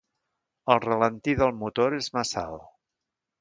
[0.75, 2.65] El ralentí del motor és massa alt.